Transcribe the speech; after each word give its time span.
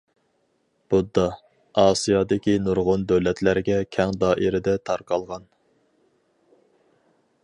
«بۇددا» 0.93 1.25
ئاسىيادىكى 1.81 2.55
نۇرغۇن 2.69 3.05
دۆلەتلەرگە 3.13 3.77
كەڭ 3.97 4.17
دائىرىدە 4.25 4.75
تارقالغان. 4.91 5.47